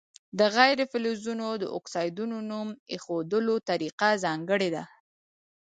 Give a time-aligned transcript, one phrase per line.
[0.39, 4.83] د غیر فلزونو د اکسایدونو نوم ایښودلو طریقه ځانګړې ده.